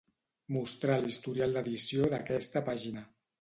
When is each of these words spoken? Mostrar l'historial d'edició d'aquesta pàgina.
Mostrar 0.55 0.95
l'historial 1.03 1.53
d'edició 1.59 2.09
d'aquesta 2.15 2.65
pàgina. 2.73 3.07